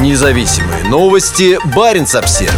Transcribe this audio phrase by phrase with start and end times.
[0.00, 1.58] Независимые новости.
[1.76, 2.52] Барин обсерва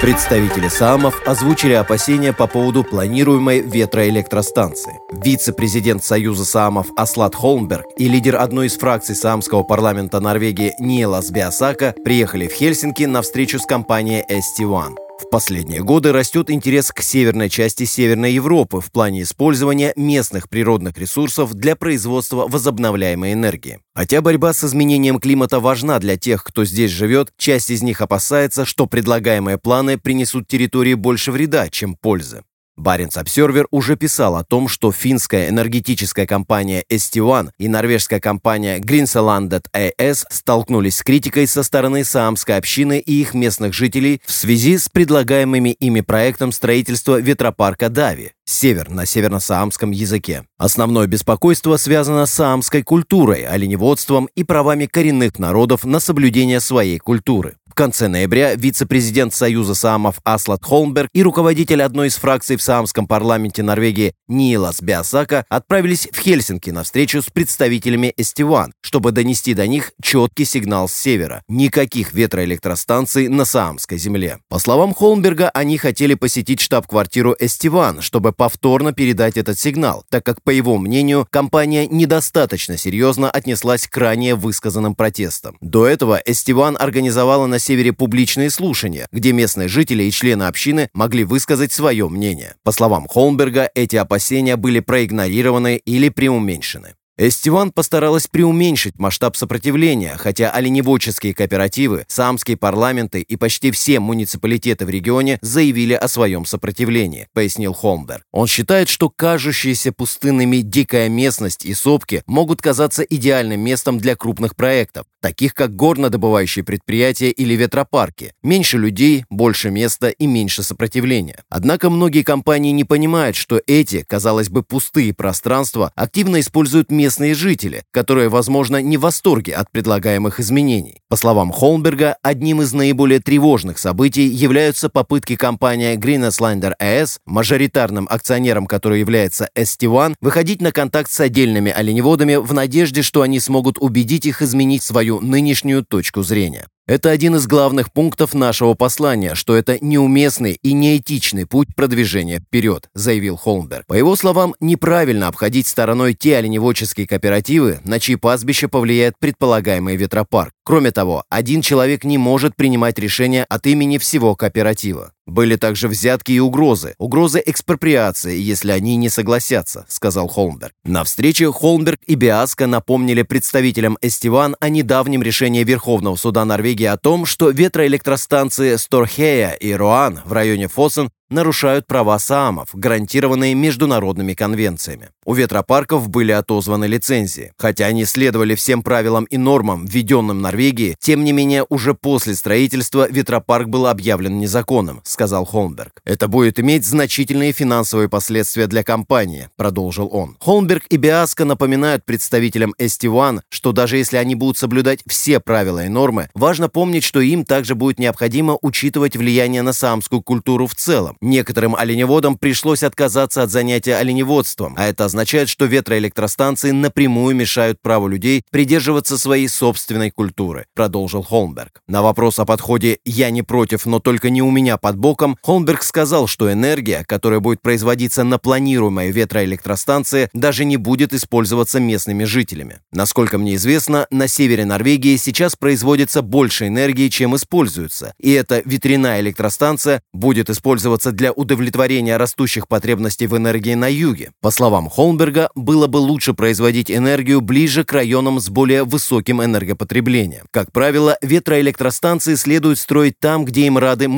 [0.00, 5.00] Представители СААМов озвучили опасения по поводу планируемой ветроэлектростанции.
[5.10, 11.96] Вице-президент Союза СААМов Аслат Холмберг и лидер одной из фракций Саамского парламента Норвегии Ниелас Биасака
[12.04, 15.09] приехали в Хельсинки на встречу с компанией ST1.
[15.20, 20.96] В последние годы растет интерес к северной части Северной Европы в плане использования местных природных
[20.96, 23.80] ресурсов для производства возобновляемой энергии.
[23.94, 28.64] Хотя борьба с изменением климата важна для тех, кто здесь живет, часть из них опасается,
[28.64, 32.42] что предлагаемые планы принесут территории больше вреда, чем пользы.
[32.80, 39.66] Баренц Обсервер уже писал о том, что финская энергетическая компания ST1 и норвежская компания Grinselandet
[39.76, 44.88] AS столкнулись с критикой со стороны саамской общины и их местных жителей в связи с
[44.88, 50.44] предлагаемыми ими проектом строительства ветропарка Дави, север на северно-саамском языке.
[50.56, 57.56] Основное беспокойство связано с саамской культурой, оленеводством и правами коренных народов на соблюдение своей культуры
[57.80, 63.62] конце ноября вице-президент Союза Саамов Аслат Холмберг и руководитель одной из фракций в Саамском парламенте
[63.62, 69.92] Норвегии Нилас Биасака отправились в Хельсинки на встречу с представителями Эстиван, чтобы донести до них
[70.02, 71.42] четкий сигнал с севера.
[71.48, 74.40] Никаких ветроэлектростанций на Саамской земле.
[74.50, 80.42] По словам Холмберга, они хотели посетить штаб-квартиру Эстиван, чтобы повторно передать этот сигнал, так как,
[80.42, 85.56] по его мнению, компания недостаточно серьезно отнеслась к ранее высказанным протестам.
[85.62, 91.22] До этого Эстиван организовала на севере публичные слушания, где местные жители и члены общины могли
[91.22, 92.56] высказать свое мнение.
[92.64, 96.94] По словам Холмберга, эти опасения были проигнорированы или преуменьшены.
[97.22, 104.88] Эстиван постаралась преуменьшить масштаб сопротивления, хотя оленеводческие кооперативы, самские парламенты и почти все муниципалитеты в
[104.88, 108.22] регионе заявили о своем сопротивлении, пояснил Холмберг.
[108.32, 114.56] Он считает, что кажущиеся пустынными дикая местность и сопки могут казаться идеальным местом для крупных
[114.56, 118.32] проектов, таких как горнодобывающие предприятия или ветропарки.
[118.42, 121.44] Меньше людей, больше места и меньше сопротивления.
[121.50, 127.82] Однако многие компании не понимают, что эти, казалось бы, пустые пространства активно используют местные жители,
[127.90, 130.99] которые, возможно, не в восторге от предлагаемых изменений.
[131.10, 138.68] По словам Холмберга, одним из наиболее тревожных событий являются попытки компании Greeneslander AS, мажоритарным акционером
[138.68, 144.24] которой является ST1, выходить на контакт с отдельными оленеводами в надежде, что они смогут убедить
[144.24, 146.68] их изменить свою нынешнюю точку зрения.
[146.90, 152.88] Это один из главных пунктов нашего послания, что это неуместный и неэтичный путь продвижения вперед,
[152.94, 153.86] заявил Холмберг.
[153.86, 160.52] По его словам, неправильно обходить стороной те оленеводческие кооперативы, на чьи пастбища повлияет предполагаемый ветропарк.
[160.64, 165.12] Кроме того, один человек не может принимать решения от имени всего кооператива.
[165.30, 166.94] Были также взятки и угрозы.
[166.98, 170.72] Угрозы экспроприации, если они не согласятся, сказал Холмберг.
[170.84, 176.96] На встрече Холмберг и Биаска напомнили представителям Эстиван о недавнем решении Верховного суда Норвегии о
[176.96, 185.10] том, что ветроэлектростанции Сторхея и Руан в районе Фоссен нарушают права саамов, гарантированные международными конвенциями.
[185.24, 187.52] У ветропарков были отозваны лицензии.
[187.56, 193.08] Хотя они следовали всем правилам и нормам, введенным Норвегией, тем не менее уже после строительства
[193.08, 196.00] ветропарк был объявлен незаконным, сказал Холмберг.
[196.06, 200.38] Это будет иметь значительные финансовые последствия для компании, продолжил он.
[200.40, 205.90] Холмберг и Биаска напоминают представителям ST1, что даже если они будут соблюдать все правила и
[205.90, 211.18] нормы, важно помнить, что им также будет необходимо учитывать влияние на саамскую культуру в целом.
[211.20, 218.08] Некоторым оленеводам пришлось отказаться от занятия оленеводством, а это означает, что ветроэлектростанции напрямую мешают праву
[218.08, 221.82] людей придерживаться своей собственной культуры, продолжил Холмберг.
[221.86, 225.82] На вопрос о подходе «я не против, но только не у меня под боком», Холмберг
[225.82, 232.80] сказал, что энергия, которая будет производиться на планируемой ветроэлектростанции, даже не будет использоваться местными жителями.
[232.92, 239.20] Насколько мне известно, на севере Норвегии сейчас производится больше энергии, чем используется, и эта ветряная
[239.20, 244.30] электростанция будет использоваться для удовлетворения растущих потребностей в энергии на юге.
[244.40, 250.46] По словам Холмберга, было бы лучше производить энергию ближе к районам с более высоким энергопотреблением.
[250.50, 254.08] Как правило, ветроэлектростанции следует строить там, где им рады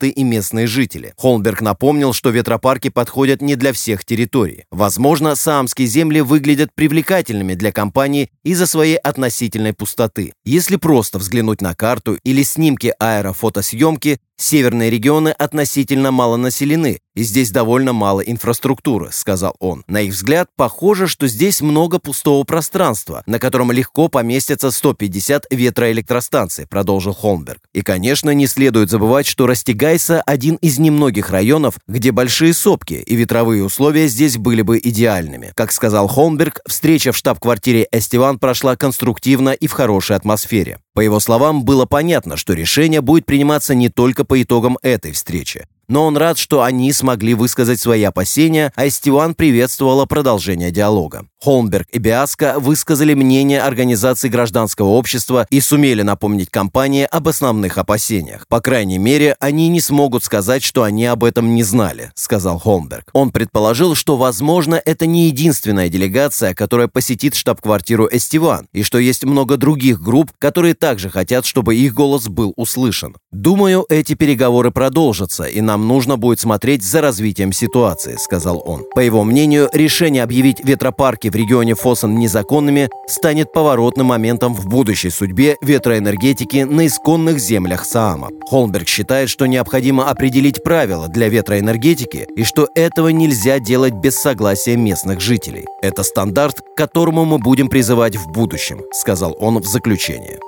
[0.00, 1.14] муниципалитеты и местные жители.
[1.16, 4.64] Холмберг напомнил, что ветропарки подходят не для всех территорий.
[4.70, 10.32] Возможно, саамские земли выглядят привлекательными для компаний из-за своей относительной пустоты.
[10.44, 17.50] Если просто взглянуть на карту или снимки аэрофотосъемки, северные регионы относительно мало населены, и здесь
[17.50, 19.84] довольно мало инфраструктуры»,— сказал он.
[19.86, 26.66] На их взгляд, похоже, что здесь много пустого пространства, на котором легко поместятся 150 ветроэлектростанций,
[26.66, 27.60] продолжил Холмберг.
[27.72, 33.14] И, конечно, не следует забывать, что Растигайса– один из немногих районов, где большие сопки, и
[33.16, 35.52] ветровые условия здесь были бы идеальными.
[35.54, 40.78] Как сказал Холмберг, встреча в штаб-квартире Эстиван прошла конструктивно и в хорошей атмосфере.
[40.94, 45.66] По его словам, было понятно, что решение будет приниматься не только по итогам этой встречи
[45.90, 51.26] но он рад, что они смогли высказать свои опасения, а Стиван приветствовала продолжение диалога.
[51.42, 58.46] Холмберг и Биаска высказали мнение организации гражданского общества и сумели напомнить компании об основных опасениях.
[58.46, 63.08] По крайней мере, они не смогут сказать, что они об этом не знали, сказал Холмберг.
[63.14, 69.24] Он предположил, что, возможно, это не единственная делегация, которая посетит штаб-квартиру Эстиван, и что есть
[69.24, 73.16] много других групп, которые также хотят, чтобы их голос был услышан.
[73.32, 78.84] Думаю, эти переговоры продолжатся, и нам нужно будет смотреть за развитием ситуации, сказал он.
[78.94, 85.10] По его мнению, решение объявить ветропарки в регионе Фосан незаконными станет поворотным моментом в будущей
[85.10, 88.28] судьбе ветроэнергетики на исконных землях Саама.
[88.48, 94.76] Холмберг считает, что необходимо определить правила для ветроэнергетики и что этого нельзя делать без согласия
[94.76, 95.64] местных жителей.
[95.82, 100.38] Это стандарт, к которому мы будем призывать в будущем, сказал он в заключение.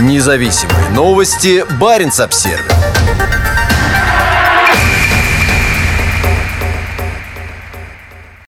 [0.00, 1.64] Независимые новости.
[1.80, 3.35] Барин обсервис